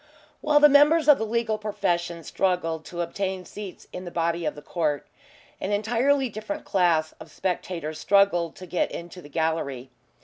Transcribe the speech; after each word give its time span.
While 0.41 0.59
the 0.59 0.67
members 0.67 1.07
of 1.07 1.19
the 1.19 1.27
legal 1.27 1.59
profession 1.59 2.23
struggled 2.23 2.85
to 2.85 3.01
obtain 3.01 3.45
seats 3.45 3.85
in 3.93 4.03
the 4.03 4.09
body 4.09 4.45
of 4.45 4.55
the 4.55 4.61
court, 4.63 5.05
an 5.59 5.71
entirely 5.71 6.27
different 6.27 6.65
class 6.65 7.13
of 7.19 7.29
spectators 7.29 7.99
struggled 7.99 8.55
to 8.55 8.65
get 8.65 8.89
into 8.91 9.21
the 9.21 9.29
gallery. 9.29 9.91